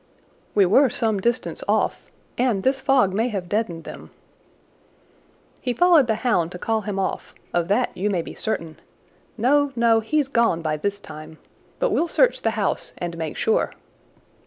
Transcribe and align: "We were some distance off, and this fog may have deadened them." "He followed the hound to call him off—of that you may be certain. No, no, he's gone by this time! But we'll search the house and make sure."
"We 0.55 0.65
were 0.65 0.89
some 0.89 1.19
distance 1.19 1.63
off, 1.67 2.07
and 2.35 2.63
this 2.63 2.81
fog 2.81 3.13
may 3.13 3.27
have 3.27 3.47
deadened 3.47 3.83
them." 3.83 4.09
"He 5.61 5.73
followed 5.73 6.07
the 6.07 6.15
hound 6.25 6.51
to 6.53 6.57
call 6.57 6.81
him 6.81 6.97
off—of 6.97 7.67
that 7.67 7.95
you 7.95 8.09
may 8.09 8.23
be 8.23 8.33
certain. 8.33 8.79
No, 9.37 9.71
no, 9.75 9.99
he's 9.99 10.27
gone 10.27 10.63
by 10.63 10.77
this 10.77 10.99
time! 10.99 11.37
But 11.77 11.91
we'll 11.91 12.07
search 12.07 12.41
the 12.41 12.57
house 12.57 12.93
and 12.97 13.15
make 13.15 13.37
sure." 13.37 13.73